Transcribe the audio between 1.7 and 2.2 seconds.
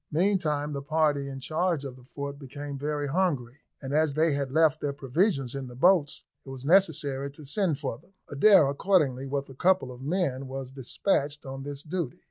of the